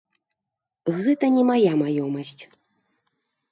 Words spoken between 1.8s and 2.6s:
маёмасць.